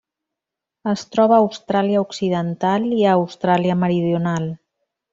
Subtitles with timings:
[0.93, 4.53] Es troba a Austràlia Occidental i a Austràlia Meridional.